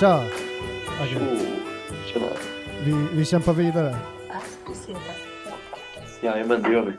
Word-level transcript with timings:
Tja! 0.00 0.16
Oh, 1.00 1.06
tjena. 2.06 2.26
Vi, 2.84 3.06
vi 3.16 3.24
kämpar 3.24 3.52
vidare. 3.52 3.96
Jajamän, 6.22 6.62
det 6.62 6.72
gör 6.72 6.84
vi. 6.86 6.92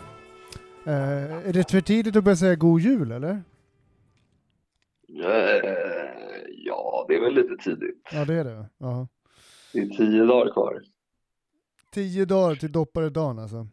Eh, 0.91 1.47
är 1.49 1.53
det 1.53 1.71
för 1.71 1.81
tidigt 1.81 2.15
att 2.15 2.23
börja 2.23 2.35
säga 2.35 2.55
god 2.55 2.81
jul 2.81 3.11
eller? 3.11 3.31
Eh, 3.31 3.39
ja, 6.65 7.05
det 7.07 7.15
är 7.15 7.21
väl 7.21 7.33
lite 7.33 7.63
tidigt. 7.63 8.01
Ja 8.11 8.25
det 8.25 8.33
är 8.33 8.43
det. 8.43 8.65
Ja. 8.77 9.07
Det 9.73 9.79
är 9.79 9.89
tio 9.89 10.25
dagar 10.25 10.53
kvar. 10.53 10.81
Tio 11.91 12.25
dagar 12.25 12.55
till 12.55 12.71
dopparedagen 12.71 13.39
alltså. 13.39 13.67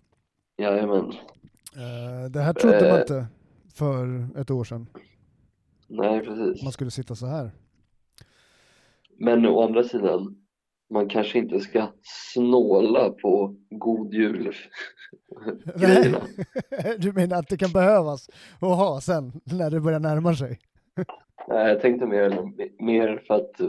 Jajamän. 0.58 1.12
Eh, 1.76 2.30
det 2.30 2.40
här 2.40 2.52
trodde 2.52 2.80
man 2.80 2.90
Eh. 2.94 3.00
inte 3.00 3.26
för 3.74 4.28
ett 4.40 4.50
år 4.50 4.64
sedan. 4.64 4.86
Nej, 5.88 6.20
precis. 6.20 6.62
Man 6.62 6.72
skulle 6.72 6.90
sitta 6.90 7.14
så 7.14 7.26
här. 7.26 7.50
Men 9.18 9.46
å 9.46 9.62
andra 9.62 9.84
sidan, 9.84 10.36
man 10.90 11.08
kanske 11.08 11.38
inte 11.38 11.60
ska 11.60 11.88
snåla 12.02 13.10
på 13.10 13.56
god 13.70 14.14
jul 14.14 14.52
grejerna. 15.76 16.20
du 16.98 17.12
menar 17.12 17.38
att 17.38 17.48
det 17.48 17.56
kan 17.56 17.72
behövas 17.72 18.28
att 18.54 18.76
ha 18.76 19.00
sen 19.00 19.32
när 19.44 19.70
det 19.70 19.80
börjar 19.80 20.00
närma 20.00 20.34
sig? 20.34 20.58
Nej, 21.48 21.68
jag 21.68 21.80
tänkte 21.80 22.06
mer, 22.06 22.52
mer 22.84 23.22
för 23.26 23.34
att 23.34 23.60
eh, 23.60 23.68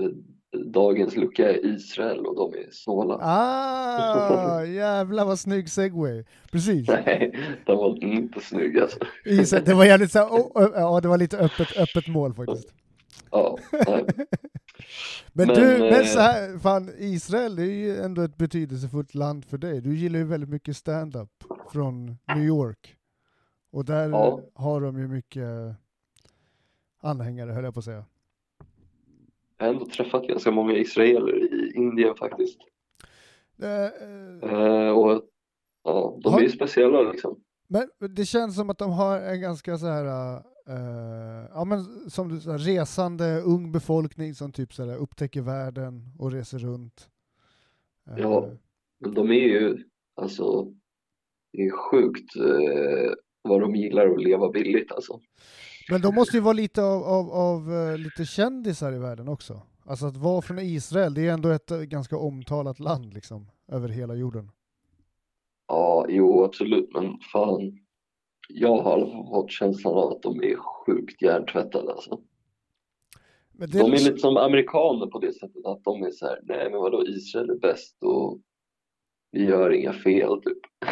dagens 0.66 1.16
lucka 1.16 1.50
är 1.50 1.66
Israel 1.66 2.26
och 2.26 2.36
de 2.36 2.60
är 2.60 2.68
snåla. 2.72 3.20
Ah, 3.22 4.64
jävlar 4.64 5.26
vad 5.26 5.40
snygg 5.40 5.70
segway. 5.70 6.24
Precis. 6.52 6.88
Nej, 7.06 7.40
de 7.66 7.78
var 7.78 8.04
inte 8.04 8.40
snygga 8.42 8.82
alltså. 8.82 9.00
Israel, 9.26 9.64
det 9.66 9.74
var 9.74 9.86
jävligt 9.86 10.12
så 10.12 10.20
här, 10.20 10.28
oh, 10.28 10.64
oh, 10.64 10.72
ja 10.76 11.00
det 11.00 11.08
var 11.08 11.18
lite 11.18 11.38
öppet, 11.38 11.78
öppet 11.78 12.08
mål 12.08 12.34
faktiskt. 12.34 12.74
Ja, 13.32 13.58
nej. 13.88 14.06
Men, 15.34 15.48
Men, 15.48 15.56
du, 15.56 15.62
men 15.80 15.94
eh, 15.94 16.04
så 16.06 16.20
här, 16.20 16.60
fan 16.60 16.90
Israel 16.98 17.60
är 17.60 17.64
ju 17.64 17.98
ändå 17.98 18.22
ett 18.22 18.38
betydelsefullt 18.38 19.14
land 19.16 19.46
för 19.46 19.58
dig. 19.58 19.82
Du 19.82 19.96
gillar 19.96 20.20
ju 20.20 20.26
väldigt 20.26 20.50
mycket 20.50 20.78
stand-up 20.78 21.30
från 21.72 22.18
New 22.36 22.44
York. 22.44 22.96
Och 23.72 23.86
där 23.86 24.10
Ja. 24.10 24.42
har 24.54 24.82
de 24.82 25.00
ju 25.00 25.08
mycket 25.08 25.76
anhängare 27.02 27.52
höll 27.52 27.64
jag 27.64 27.74
på 27.74 27.80
att 27.80 27.86
säga. 27.86 28.06
Jag 29.58 29.66
har 29.66 29.74
ändå 29.74 29.86
träffat 29.86 30.28
ganska 30.28 30.52
många 30.52 30.74
israeler 30.74 31.54
i 31.54 31.72
Indien 31.76 32.16
faktiskt. 32.16 32.60
Eh, 33.62 34.90
och 34.90 35.22
ja, 35.84 36.20
de 36.24 36.34
är 36.34 36.40
ju 36.42 36.50
speciella 36.50 37.02
liksom. 37.12 37.40
Men 37.68 37.90
det 38.16 38.26
känns 38.26 38.56
som 38.56 38.70
att 38.70 38.78
de 38.78 38.92
har 38.92 39.20
en 39.22 39.42
ganska 39.42 39.78
så 39.78 39.86
här, 39.88 40.06
eh, 40.70 41.50
ja 41.54 41.66
men 41.66 42.10
som 42.10 42.30
du 42.30 42.40
sa, 42.42 42.58
resande 42.58 43.42
ung 43.42 43.72
befolkning 43.72 44.34
som 44.36 44.52
typ 44.52 44.74
så 44.74 44.86
här 44.86 44.98
upptäcker 44.98 45.42
världen 45.42 46.14
och 46.20 46.32
reser 46.32 46.60
runt. 46.60 47.10
Eh, 48.10 48.20
Ja. 48.20 48.50
Men 49.02 49.14
de 49.14 49.30
är 49.32 49.34
ju, 49.48 49.78
alltså, 50.16 50.74
det 51.54 51.62
är 51.62 51.72
sjukt 51.92 52.36
eh, 52.36 53.14
vad 53.42 53.62
de 53.62 53.76
gillar 53.76 54.08
att 54.08 54.22
leva 54.24 54.52
billigt 54.52 54.92
alltså. 54.92 55.20
Men 55.90 56.02
de 56.02 56.16
måste 56.16 56.38
ju 56.38 56.44
vara 56.44 56.54
lite 56.54 56.84
av, 56.84 57.04
av, 57.04 57.32
av 57.32 57.70
lite 57.98 58.26
kändisar 58.26 58.94
i 58.94 58.98
världen 58.98 59.28
också. 59.28 59.62
Alltså 59.86 60.06
att 60.06 60.18
vara 60.18 60.42
från 60.42 60.60
Israel, 60.60 61.14
det 61.14 61.28
är 61.28 61.34
ändå 61.34 61.50
ett 61.50 61.70
ganska 61.70 62.18
omtalat 62.18 62.80
land 62.80 63.14
liksom, 63.14 63.48
över 63.68 63.90
hela 63.90 64.16
jorden. 64.16 64.52
Ja, 65.68 66.06
jo 66.10 66.44
absolut, 66.44 66.90
men 66.94 67.20
fan. 67.34 67.80
Jag 68.54 68.82
har 68.82 69.30
fått 69.30 69.52
känslan 69.52 69.94
av 69.94 70.12
att 70.12 70.22
de 70.22 70.44
är 70.44 70.56
sjukt 70.56 71.22
hjärntvättade 71.22 71.92
alltså. 71.92 72.22
Men 73.52 73.70
De 73.70 73.80
är 73.80 73.90
lite 73.90 74.18
som 74.18 74.38
amerikaner 74.38 75.08
på 75.08 75.20
det 75.20 75.34
sättet 75.34 75.66
att 75.66 75.84
de 75.84 76.04
är 76.04 76.12
så 76.12 76.26
här, 76.26 76.40
nej 76.44 76.72
men 76.72 76.80
vadå 76.80 77.08
Israel 77.08 77.50
är 77.50 77.56
bäst 77.56 78.04
och 78.04 78.40
vi 79.32 79.46
gör 79.46 79.74
inga 79.74 79.94
fel 79.94 80.42
typ. 80.42 80.58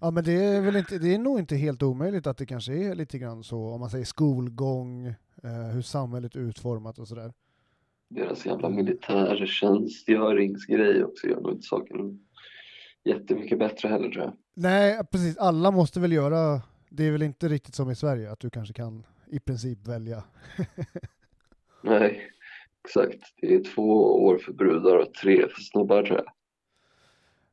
Ja 0.00 0.10
men 0.10 0.24
det 0.24 0.32
är 0.32 0.60
väl 0.60 0.76
inte, 0.76 0.98
det 0.98 1.14
är 1.14 1.18
nog 1.18 1.38
inte 1.38 1.56
helt 1.56 1.82
omöjligt 1.82 2.26
att 2.26 2.38
det 2.38 2.46
kanske 2.46 2.72
är 2.72 2.94
lite 2.94 3.18
grann 3.18 3.44
så, 3.44 3.58
om 3.58 3.80
man 3.80 3.90
säger 3.90 4.04
skolgång, 4.04 5.06
eh, 5.06 5.14
hur 5.74 5.82
samhället 5.82 6.36
är 6.36 6.40
utformat 6.40 6.98
och 6.98 7.08
sådär. 7.08 7.32
Deras 8.08 8.46
jävla 8.46 8.68
militärtjänstgöringsgrej 8.68 11.04
också 11.04 11.26
gör 11.26 11.40
nog 11.40 11.52
inte 11.52 11.66
saken 11.66 12.25
jättemycket 13.06 13.58
bättre 13.58 13.88
heller 13.88 14.08
tror 14.10 14.24
jag. 14.24 14.32
Nej, 14.54 15.00
precis. 15.10 15.36
Alla 15.36 15.70
måste 15.70 16.00
väl 16.00 16.12
göra, 16.12 16.62
det 16.90 17.04
är 17.04 17.10
väl 17.10 17.22
inte 17.22 17.48
riktigt 17.48 17.74
som 17.74 17.90
i 17.90 17.94
Sverige, 17.94 18.32
att 18.32 18.40
du 18.40 18.50
kanske 18.50 18.74
kan 18.74 19.06
i 19.26 19.40
princip 19.40 19.86
välja. 19.86 20.24
Nej, 21.82 22.30
exakt. 22.84 23.20
Det 23.40 23.54
är 23.54 23.74
två 23.74 23.92
år 24.24 24.38
för 24.38 24.52
brudar 24.52 24.96
och 24.96 25.14
tre 25.14 25.48
för 25.48 25.60
snubbar 25.60 26.02
tror 26.02 26.18
jag. 26.18 26.26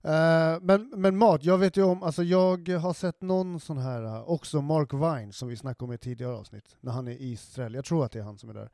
Eh, 0.06 0.59
men, 0.62 0.90
men 0.96 1.18
mat, 1.18 1.44
jag 1.44 1.58
vet 1.58 1.78
ju 1.78 1.84
om, 1.84 2.03
alltså 2.03 2.24
jag 2.24 2.69
har 2.69 2.94
sett 2.94 3.22
någon 3.22 3.59
sån 3.59 3.78
här, 3.78 4.03
eh, 4.03 4.30
också 4.30 4.62
Mark 4.62 4.94
Vine 4.94 5.34
som 5.34 5.47
vi 5.47 5.56
snackade 5.58 5.86
om 5.86 5.94
i 5.94 5.97
tidigare 5.97 6.34
avsnitt, 6.36 6.78
när 6.81 6.92
han 6.92 7.08
är 7.08 7.12
i 7.12 7.31
Israel, 7.31 7.74
jag 7.74 7.86
tror 7.86 8.06
att 8.06 8.12
det 8.12 8.19
är 8.19 8.24
han 8.24 8.38
som 8.38 8.50
är 8.50 8.53
där, 8.53 8.69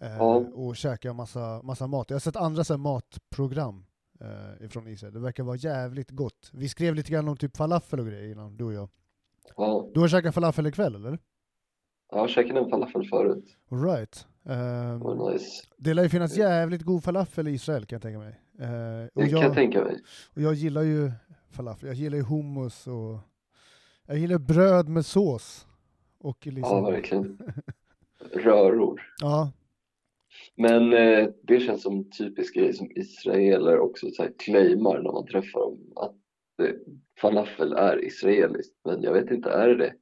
eh, 0.00 0.16
Ja. 0.16 0.34
och 0.34 0.76
käkar 0.76 1.12
massa, 1.12 1.62
massa 1.62 1.86
mat. 1.86 2.10
Jag 2.10 2.14
har 2.14 2.20
sett 2.20 2.36
andra 2.36 2.64
så 2.64 2.78
matprogram 2.78 3.84
eh, 4.20 4.64
ifrån 4.66 4.88
Israel, 4.88 5.14
det 5.14 5.20
verkar 5.20 5.42
vara 5.42 5.56
jävligt 5.56 6.10
gott. 6.10 6.50
Vi 6.52 6.68
skrev 6.68 6.94
lite 6.94 7.12
grann 7.12 7.28
om 7.28 7.36
typ 7.36 7.56
falafel 7.56 8.00
och 8.00 8.06
grejer 8.06 8.30
innan, 8.32 8.56
du 8.56 8.64
och 8.64 8.72
jag. 8.72 8.88
Ja, 9.56 9.88
Du 9.94 10.00
har 10.00 10.08
käkat 10.08 10.34
falafel 10.34 10.66
ikväll 10.66 10.94
eller? 10.94 11.18
jag 12.10 12.18
har 12.18 12.28
käkat 12.28 12.56
en 12.56 12.70
falafel 12.70 13.04
förut. 13.08 13.56
All 13.70 13.82
right. 13.84 14.26
Det 14.42 14.96
var 14.96 15.32
nice. 15.32 15.66
det 15.76 15.94
lär 15.94 16.02
ju 16.02 16.08
finnas 16.08 16.36
jävligt 16.36 16.82
god 16.82 17.04
falafel 17.04 17.48
i 17.48 17.50
Israel 17.50 17.86
kan 17.86 17.96
jag 17.96 18.02
tänka 18.02 18.18
mig. 18.18 18.40
Eh, 18.58 19.04
och, 19.14 19.22
Det 19.22 19.28
kan 19.28 19.40
jag 19.40 19.44
jag, 19.44 19.54
tänka 19.54 19.84
mig. 19.84 20.02
och 20.34 20.42
jag 20.42 20.54
gillar 20.54 20.82
ju 20.82 21.12
falafel, 21.50 21.86
jag 21.86 21.96
gillar 21.96 22.16
ju 22.18 22.24
hummus 22.24 22.86
och 22.86 23.18
jag 24.06 24.18
gillar 24.18 24.38
bröd 24.38 24.88
med 24.88 25.06
sås. 25.06 25.66
Och 26.18 26.46
Ja, 26.46 26.52
liksom, 26.52 26.84
verkligen. 26.84 27.38
Röror. 28.34 29.02
ja, 29.20 29.52
Men 30.56 30.92
eh, 30.92 31.28
det 31.42 31.60
känns 31.60 31.82
som 31.82 32.10
typisk 32.10 32.54
grej 32.54 32.72
som 32.72 32.90
israeler 32.96 33.78
också 33.78 34.10
så 34.10 34.22
här 34.22 34.32
claimar 34.38 35.02
när 35.02 35.12
man 35.12 35.26
träffar 35.26 35.60
dem. 35.60 35.78
Att 35.96 36.14
eh, 36.66 36.74
falafel 37.20 37.72
är 37.72 38.04
israeliskt. 38.04 38.74
Men 38.84 39.02
jag 39.02 39.12
vet 39.12 39.30
inte, 39.30 39.50
är 39.50 39.68
det 39.68 39.76
det? 39.76 39.94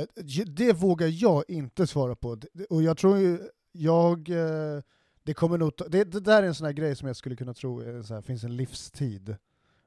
Eh, 0.00 0.06
Det 0.46 0.72
vågar 0.72 1.08
jag 1.22 1.44
inte 1.48 1.86
svara 1.86 2.14
på. 2.16 2.34
Det- 2.34 2.64
Och 2.70 2.82
jag 2.82 2.96
tror 2.98 3.18
ju, 3.18 3.38
jag, 3.72 4.28
eh, 4.28 4.82
det 5.22 5.34
kommer 5.34 5.58
nog, 5.58 5.72
det, 5.88 6.04
det 6.04 6.20
där 6.20 6.42
är 6.42 6.46
en 6.46 6.54
sån 6.54 6.64
här 6.66 6.72
grej 6.72 6.96
som 6.96 7.06
jag 7.06 7.16
skulle 7.16 7.36
kunna 7.36 7.54
tro 7.54 7.80
är 7.80 8.02
så 8.02 8.14
här, 8.14 8.22
finns 8.22 8.44
en 8.44 8.56
livstid 8.56 9.36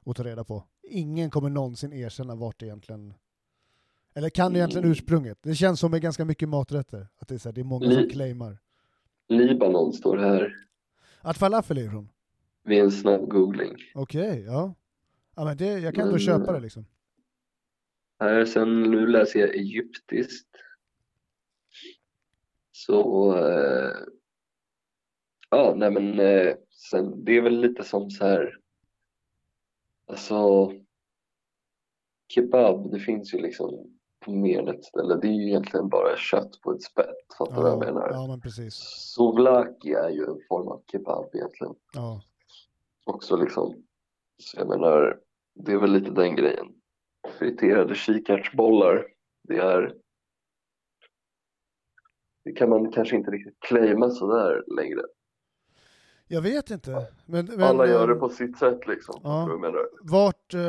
att 0.06 0.16
ta 0.16 0.24
reda 0.24 0.44
på. 0.44 0.64
Ingen 0.90 1.30
kommer 1.30 1.50
någonsin 1.50 1.94
erkänna 1.94 2.36
vart 2.36 2.60
det 2.60 2.66
egentligen, 2.66 3.14
eller 4.14 4.30
kan 4.30 4.56
egentligen 4.56 4.84
Mm. 4.84 4.92
ursprunget. 4.92 5.38
Det 5.42 5.56
känns 5.56 5.80
som 5.80 5.92
med 5.92 6.02
ganska 6.02 6.26
mycket 6.26 6.50
maträtter, 6.50 7.08
att 7.18 7.28
det 7.28 7.36
är, 7.36 7.40
så 7.40 7.50
här, 7.50 7.54
det 7.54 7.62
är 7.62 7.66
många 7.66 7.92
som 7.92 8.10
claimar. 8.10 8.58
Libanon 9.28 9.94
står 9.94 10.18
här 10.18 10.54
Att 11.22 11.38
falafel 11.38 11.78
är 11.78 11.82
ifrån? 11.86 12.10
vid 12.64 12.80
en 12.80 12.92
snabb 12.92 13.30
googling. 13.30 13.76
Okej, 13.96 14.44
ja. 14.48 14.76
ja 15.36 15.46
men 15.46 15.58
det, 15.58 15.80
jag 15.80 15.96
kan 15.96 16.02
ändå 16.02 16.12
Men, 16.12 16.20
köpa 16.20 16.48
eh, 16.48 16.54
det 16.54 16.60
liksom. 16.60 16.86
Här, 18.20 18.46
sen 18.46 18.82
nu 18.84 19.08
läser 19.08 19.40
jag 19.40 19.56
egyptiskt. 19.56 20.48
Så, 22.72 23.32
eh, 23.38 23.92
ja, 25.50 25.74
nej 25.78 25.92
men 25.92 26.20
eh, 26.20 26.56
sen, 26.92 27.24
det 27.26 27.38
är 27.38 27.42
väl 27.42 27.60
lite 27.62 27.84
som 27.84 28.10
så 28.10 28.26
här, 28.26 28.58
alltså, 30.08 30.72
kebab, 32.28 32.92
det 32.92 33.00
finns 33.00 33.34
ju 33.34 33.38
liksom 33.38 33.98
mer 34.32 34.60
än 34.60 34.68
ett 34.68 34.84
ställe. 34.86 35.16
Det 35.16 35.28
är 35.28 35.32
ju 35.32 35.48
egentligen 35.48 35.90
bara 35.90 36.18
kött 36.18 36.62
på 36.62 36.72
ett 36.72 36.84
spett, 36.84 37.16
fattar 37.38 37.56
du 37.56 37.62
vad 37.62 37.72
jag 37.72 37.76
Ja, 37.84 37.86
menar? 37.94 38.10
ja 38.12 38.28
men 38.28 38.42
precis. 38.42 38.74
Souvlaki 39.16 39.94
är 39.94 40.10
ju 40.10 40.24
en 40.26 40.40
form 40.50 40.68
av 40.68 40.82
kebab 40.92 41.30
egentligen 41.36 41.76
Ja. 41.94 42.22
också 43.04 43.36
liksom. 43.38 43.84
Så 44.44 44.58
jag 44.60 44.68
menar, 44.68 45.20
det 45.56 45.72
är 45.72 45.78
väl 45.78 45.92
lite 45.92 46.12
den 46.12 46.36
grejen. 46.36 46.68
Friterade 47.40 47.96
kikärtsbollar, 47.96 49.08
det 49.48 49.58
är 49.58 49.96
det 52.44 52.52
kan 52.52 52.70
man 52.70 52.92
kanske 52.92 53.16
inte 53.16 53.32
riktigt 53.32 53.60
claima 53.60 54.10
sådär 54.10 54.64
längre. 54.76 55.02
Jag 56.28 56.42
vet 56.42 56.72
inte. 56.72 57.08
Men, 57.26 57.46
men, 57.46 57.62
Alla 57.64 57.88
gör 57.88 58.08
det 58.08 58.14
eh, 58.14 58.20
på 58.20 58.30
sitt 58.30 58.58
sätt 58.58 58.88
liksom. 58.88 59.20
ja. 59.24 59.60
Vart, 60.02 60.54
eh, 60.54 60.60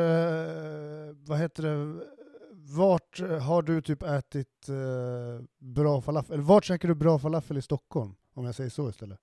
vad 1.27 1.37
heter 1.37 1.63
det, 1.63 2.01
vart 2.77 3.19
eh, 3.19 3.37
har 3.39 3.61
du 3.61 3.81
typ 3.81 4.03
ätit 4.03 4.69
eh, 4.69 5.45
bra 5.59 6.01
falafel? 6.01 6.33
Eller 6.33 6.43
vart 6.43 6.65
käkar 6.65 6.87
du 6.87 6.95
bra 6.95 7.19
falafel 7.19 7.57
i 7.57 7.61
Stockholm? 7.61 8.15
Om 8.33 8.45
jag 8.45 8.55
säger 8.55 8.69
så 8.69 8.89
istället. 8.89 9.19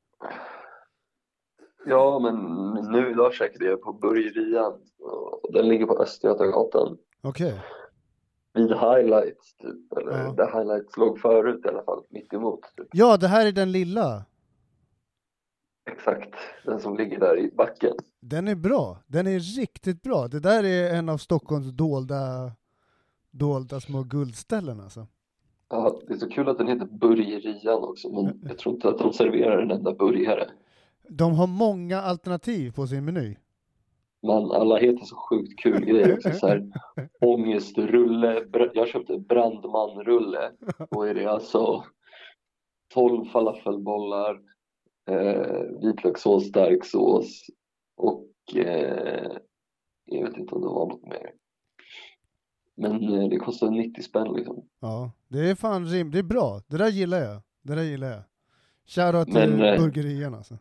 Ja, 1.86 2.18
men 2.18 2.34
nu 2.92 3.10
idag 3.10 3.34
käkade 3.34 3.64
jag 3.64 3.82
på 3.82 3.92
Burgerian 3.92 4.72
och 5.42 5.52
den 5.52 5.68
ligger 5.68 5.86
på 5.86 5.98
Östgötagatan 6.02 6.98
Okej. 7.22 7.60
vid 8.54 8.68
Highlights 8.68 9.56
typ, 9.56 9.92
eller 9.98 10.24
Ja. 10.24 10.32
där 10.32 10.46
Highlights 10.58 10.96
låg 10.96 11.18
förut 11.20 11.60
i 11.64 11.68
alla 11.68 11.82
fall, 11.82 12.04
mitt 12.10 12.32
emot 12.32 12.60
typ. 12.76 12.86
Ja, 12.92 13.16
det 13.16 13.28
här 13.28 13.46
är 13.46 13.52
den 13.52 13.72
lilla. 13.72 14.24
Exakt, 15.90 16.34
den 16.64 16.80
som 16.80 16.96
ligger 16.96 17.20
där 17.20 17.38
i 17.38 17.50
backen. 17.56 17.94
Den 18.20 18.48
är 18.48 18.54
bra. 18.54 18.98
Den 19.06 19.26
är 19.26 19.38
riktigt 19.38 20.02
bra. 20.02 20.28
Det 20.28 20.40
där 20.40 20.64
är 20.64 20.94
en 20.94 21.08
av 21.08 21.18
Stockholms 21.18 21.66
dolda, 21.72 22.52
dolda 23.34 23.80
små 23.80 24.02
guldställen 24.02 24.80
alltså. 24.80 25.06
Ja, 25.68 26.00
det 26.06 26.14
är 26.14 26.18
så 26.18 26.28
kul 26.28 26.48
att 26.48 26.58
den 26.58 26.68
heter 26.68 26.86
Burgerian 26.86 27.84
också, 27.84 28.08
men 28.08 28.40
jag 28.48 28.58
tror 28.58 28.74
inte 28.74 28.88
att 28.88 28.98
de 28.98 29.12
serverar 29.12 29.62
en 29.62 29.70
enda 29.70 29.94
burgare. 29.94 30.48
De 31.08 31.34
har 31.34 31.46
många 31.46 32.00
alternativ 32.00 32.72
på 32.72 32.86
sin 32.86 33.04
meny. 33.04 33.36
Men 34.22 34.50
alla 34.50 34.76
heter 34.76 35.04
så 35.04 35.16
sjukt 35.16 35.58
kul 35.58 35.84
grejer 35.84 36.14
också. 36.14 36.30
Så 36.30 36.46
här, 36.46 36.70
ångestrulle, 37.20 38.44
jag 38.74 38.88
köpte 38.88 39.18
brandmanrulle. 39.18 40.52
Då 40.90 41.02
är 41.02 41.14
det 41.14 41.26
alltså 41.26 41.84
12 42.94 43.24
falafelbollar, 43.24 44.40
eh, 45.10 45.62
vitlökssås, 45.82 46.48
stark 46.48 46.84
sås 46.84 47.42
och 47.96 48.56
eh, 48.56 49.32
jag 50.04 50.24
vet 50.24 50.36
inte 50.36 50.54
om 50.54 50.60
det 50.60 50.68
var 50.68 50.86
något 50.86 51.06
mer. 51.06 51.30
Men 52.76 53.14
eh, 53.14 53.28
det 53.28 53.36
kostade 53.36 53.72
90 53.72 54.02
spänn 54.02 54.32
liksom. 54.36 54.68
Ja, 54.80 55.12
det 55.28 55.50
är 55.50 55.54
fan 55.54 55.86
rim. 55.86 56.10
Det 56.10 56.18
är 56.18 56.22
bra. 56.22 56.60
Det 56.66 56.76
där 56.76 56.88
gillar 56.88 57.18
jag. 57.18 57.42
Det 57.62 57.74
där 57.74 57.82
gillar 57.82 58.08
jag. 58.08 58.22
Shoutout 58.86 59.26
till 59.26 59.50
Men, 59.50 59.62
eh, 59.62 59.80
burgerian 59.80 60.34
alltså. 60.34 60.58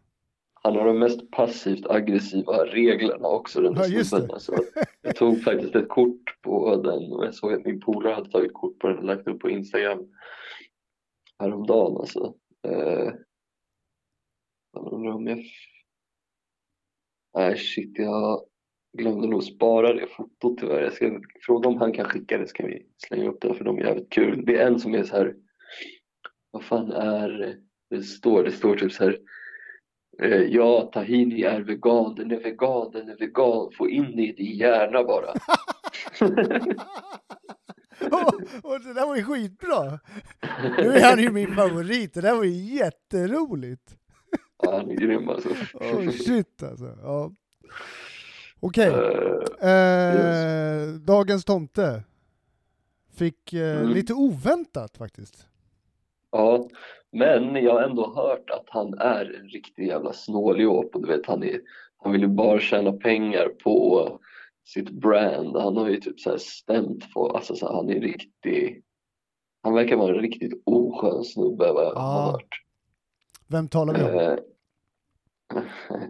Han 0.54 0.76
har 0.76 0.86
de 0.86 1.00
mest 1.00 1.32
passivt 1.32 1.86
aggressiva 1.86 2.66
reglerna 2.66 3.28
också 3.28 3.62
den 3.62 3.78
här 3.78 3.88
Ja, 3.90 4.04
snubben. 4.04 4.32
Alltså, 4.32 4.56
jag 5.02 5.16
tog 5.16 5.44
faktiskt 5.44 5.76
ett 5.76 5.90
kort 5.90 6.42
på 6.42 6.76
den 6.76 7.14
och 7.14 7.26
jag 7.26 7.34
såg 7.36 7.54
att 7.54 7.66
min 7.66 7.80
polare 7.80 8.14
hade 8.14 8.30
tagit 8.30 8.54
kort 8.54 8.80
på 8.80 8.88
den 8.88 8.98
och 8.98 9.04
lagt 9.04 9.28
upp 9.28 9.40
på 9.40 9.50
Instagram 9.50 10.08
häromdagen 11.40 11.98
alltså. 11.98 12.34
Eh, 12.68 13.14
jag 14.74 14.94
undrar 14.94 15.12
om 15.12 15.28
jag... 15.28 15.44
Nej 17.36 17.58
shit, 17.58 17.92
jag 17.98 18.46
glömde 18.98 19.28
nog 19.28 19.44
spara 19.44 19.94
det 19.94 20.08
fotot 20.08 20.58
tyvärr. 20.58 20.82
Jag 20.82 20.94
ska 20.94 21.20
fråga 21.42 21.70
om 21.70 21.78
han 21.78 21.94
kan 21.94 22.06
skicka 22.06 22.38
det 22.38 22.48
så 22.48 22.54
kan 22.54 22.68
vi 22.68 22.86
slänga 23.08 23.30
upp 23.30 23.42
det 23.42 23.54
för 23.54 23.64
de 23.64 23.78
är 23.78 23.84
jävligt 23.84 24.10
kul. 24.10 24.46
Det 24.46 24.58
är 24.58 24.68
en 24.68 24.80
som 24.80 24.94
är 24.94 25.04
så 25.04 25.16
här. 25.16 25.36
Vad 26.52 26.64
fan 26.64 26.92
är 26.92 27.30
det? 27.90 28.04
Står, 28.04 28.44
det 28.44 28.52
står 28.52 28.76
typ 28.76 28.92
så 28.92 29.04
här. 29.04 29.20
Eh, 30.22 30.42
ja, 30.42 30.90
tahini 30.94 31.44
är 31.44 31.62
vegan, 31.62 32.16
den 32.16 32.32
är 32.32 32.40
vegan, 32.40 32.92
den 32.92 33.10
är 33.10 33.18
vegan, 33.18 33.72
få 33.78 33.90
in 33.90 34.16
det 34.16 34.22
i 34.22 34.32
din 34.32 34.58
hjärna 34.58 35.04
bara. 35.04 35.30
och, 38.12 38.34
och 38.64 38.80
det 38.80 38.94
där 38.94 39.06
var 39.06 39.16
ju 39.16 39.24
skitbra! 39.24 40.00
Nu 40.78 40.94
är 40.94 41.10
han 41.10 41.20
ju 41.20 41.32
min 41.32 41.56
favorit. 41.56 42.14
Det 42.14 42.22
där 42.22 42.36
var 42.36 42.44
ju 42.44 42.76
jätteroligt. 42.76 43.98
Ja, 44.64 44.78
han 44.78 44.92
är 44.92 44.96
grym 44.96 45.30
alltså. 45.30 45.50
Oh 45.74 46.10
shit 46.10 46.64
alltså. 46.64 46.98
Ja. 47.02 47.32
Okej. 48.64 48.88
Eh, 48.88 49.70
Eh, 49.70 50.88
dagens 50.88 51.46
tomte. 51.46 52.04
Fick 53.16 53.54
eh, 53.54 53.80
Mm. 53.80 53.90
lite 53.94 54.14
oväntat 54.14 54.98
faktiskt. 54.98 55.48
Ja, 56.32 56.68
men 57.12 57.56
jag 57.56 57.74
har 57.74 57.82
ändå 57.82 58.14
hört 58.16 58.50
att 58.50 58.66
han 58.68 58.94
är 58.94 59.40
en 59.40 59.48
riktig 59.50 59.88
jävla 59.88 60.14
snåljåp 60.14 60.96
och 60.96 61.02
du 61.02 61.08
vet 61.08 61.26
han, 61.26 61.44
är, 61.44 61.60
han 61.98 62.12
vill 62.12 62.22
ju 62.22 62.28
bara 62.28 62.60
tjäna 62.60 62.92
pengar 62.92 63.48
på 63.64 64.10
sitt 64.66 64.90
brand. 64.90 65.58
Han 65.58 65.78
har 65.78 65.90
ju 65.90 66.00
typ 66.00 66.20
så 66.20 66.30
här 66.30 66.38
stämt 66.38 67.14
på, 67.14 67.30
alltså 67.30 67.56
så 67.56 67.68
här, 67.68 67.76
han 67.76 67.90
är 67.90 68.00
riktig, 68.02 68.84
han 69.64 69.74
verkar 69.74 69.96
vara 69.96 70.16
en 70.16 70.22
riktigt 70.22 70.62
oskön 70.66 71.24
snubbe 71.24 71.72
vad 71.72 71.84
jag 71.86 71.96
har 71.96 72.26
Ja. 72.26 72.32
hört. 72.32 72.62
Vem 73.48 73.68
talar 73.68 73.94
vi 73.94 74.04
om? 74.04 74.38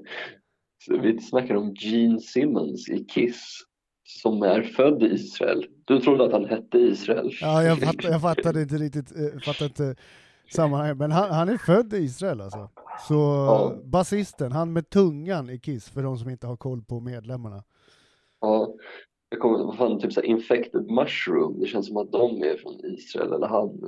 Vi 0.87 1.21
snackar 1.21 1.55
om 1.55 1.73
Gene 1.73 2.19
Simmons 2.19 2.89
i 2.89 3.03
Kiss 3.05 3.61
som 4.03 4.41
är 4.43 4.61
född 4.61 5.03
i 5.03 5.05
Israel. 5.05 5.65
Du 5.85 5.99
trodde 5.99 6.25
att 6.25 6.31
han 6.31 6.45
hette 6.45 6.77
Israel? 6.77 7.31
Ja, 7.41 7.63
jag, 7.63 7.79
fatt, 7.79 8.03
jag 8.03 8.21
fattade 8.21 8.61
inte 8.61 8.75
riktigt, 8.75 9.11
eh, 9.15 9.39
fattade 9.45 9.65
inte 9.65 9.95
sammanhanget. 10.53 10.97
Men 10.97 11.11
han, 11.11 11.31
han 11.31 11.49
är 11.49 11.57
född 11.57 11.93
i 11.93 11.97
Israel 11.97 12.41
alltså. 12.41 12.69
Så 13.07 13.13
Ja. 13.13 13.75
basisten, 13.83 14.51
han 14.51 14.73
med 14.73 14.89
tungan 14.89 15.49
i 15.49 15.59
Kiss, 15.59 15.89
för 15.89 16.03
de 16.03 16.17
som 16.17 16.29
inte 16.29 16.47
har 16.47 16.57
koll 16.57 16.81
på 16.81 16.99
medlemmarna. 16.99 17.63
Ja, 18.41 18.73
jag 19.33 19.41
kommer 19.41 19.57
vad 19.63 19.77
fan, 19.77 19.99
typ 19.99 20.13
såhär 20.13 20.27
Infected 20.27 20.91
Mushroom, 20.91 21.59
det 21.59 21.65
känns 21.67 21.87
som 21.87 21.97
att 21.97 22.11
de 22.11 22.41
är 22.43 22.57
från 22.57 22.73
Israel 22.85 23.33
eller 23.33 23.47
han, 23.47 23.81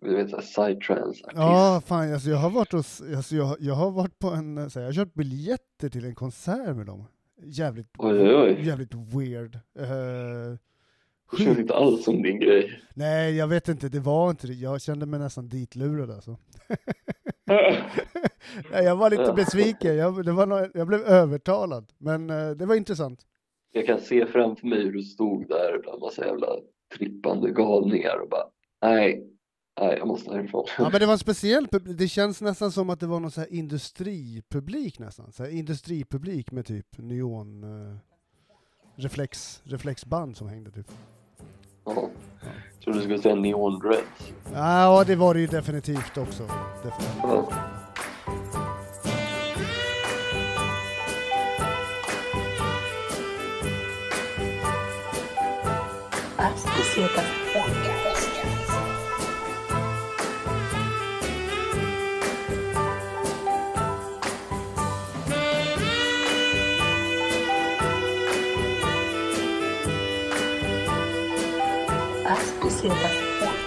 vi 0.00 0.14
vet 0.14 0.30
såhär 0.30 0.42
psytrance. 0.42 1.24
Ja, 1.34 1.82
fan 1.86 2.12
alltså 2.12 2.28
jag 2.30 2.36
har 2.36 2.50
varit 2.50 2.72
hos, 2.72 3.02
alltså 3.16 3.36
jag, 3.36 3.56
jag 3.60 3.74
har 3.74 3.90
varit 3.90 4.18
på 4.18 4.28
en, 4.28 4.70
så 4.70 4.78
här, 4.78 4.86
jag 4.86 4.88
har 4.88 4.94
köpt 4.94 5.14
biljetter 5.14 5.88
till 5.88 6.04
en 6.04 6.14
konsert 6.14 6.76
med 6.76 6.86
dem. 6.86 7.04
Jävligt, 7.42 7.86
Oj, 7.98 8.34
oj, 8.36 8.60
jävligt 8.66 8.94
weird. 8.94 9.54
Eh, 9.78 10.56
Det 11.36 11.42
känns 11.44 11.58
inte 11.58 11.74
alls 11.74 12.04
som 12.04 12.22
din 12.22 12.40
grej. 12.40 12.82
nej, 12.94 13.36
jag 13.36 13.48
vet 13.48 13.68
inte, 13.68 13.88
det 13.88 14.00
var 14.00 14.30
inte 14.30 14.46
det. 14.46 14.52
Jag 14.54 14.82
kände 14.82 15.06
mig 15.06 15.20
nästan 15.20 15.48
ditlurad 15.48 16.10
alltså. 16.10 16.36
Jag 18.72 18.96
var 18.96 19.10
lite 19.10 19.32
besviken, 19.36 19.96
jag, 19.96 20.24
det 20.24 20.32
var 20.32 20.46
nå- 20.46 20.68
jag 20.74 20.86
blev 20.86 21.00
övertalad. 21.00 21.86
Men 21.98 22.30
eh, 22.30 22.50
det 22.50 22.66
var 22.66 22.74
intressant. 22.74 23.20
Jag 23.72 23.86
kan 23.86 24.00
se 24.00 24.26
framför 24.26 24.66
mig 24.66 24.82
hur 24.82 24.92
du 24.92 25.02
stod 25.02 25.48
där 25.48 25.78
bland 25.82 26.00
massa 26.00 26.26
jävla 26.26 26.46
trippande 26.96 27.50
galningar 27.50 28.18
och 28.22 28.28
bara 28.28 28.44
nej, 28.82 29.26
nej 29.80 29.96
jag 29.98 30.08
måste 30.08 30.30
härifrån. 30.30 30.64
Ja 30.78 30.88
men 30.90 31.00
det 31.00 31.06
var 31.06 31.12
en 31.12 31.18
speciell 31.28 31.66
det 31.98 32.08
känns 32.08 32.40
nästan 32.40 32.72
som 32.72 32.90
att 32.90 33.00
det 33.00 33.06
var 33.06 33.20
någon 33.20 33.30
så 33.30 33.40
här 33.40 33.52
industripublik 33.52 34.98
nästan. 34.98 35.32
Så 35.32 35.42
här 35.42 35.50
industripublik 35.50 36.52
med 36.52 36.66
typ 36.66 36.98
neon 36.98 37.64
eh, 37.64 37.96
reflex, 38.96 39.62
reflexband 39.64 40.36
som 40.36 40.48
hängde 40.48 40.70
typ. 40.70 40.86
Ja. 41.84 42.10
Tror 42.84 42.94
du 42.94 43.00
skulle 43.00 43.18
säga 43.18 43.34
Neon 43.34 43.78
Dreads. 43.78 44.32
Ja 44.52 45.04
det 45.06 45.16
var 45.16 45.34
det 45.34 45.40
ju 45.40 45.46
definitivt 45.46 46.18
också. 46.18 46.42
Definitivt. 46.84 47.22
Ja. 47.22 47.52
hasta 56.38 56.70
ciertas 56.94 57.24
Hasta 72.26 72.70
ciertas 72.70 73.57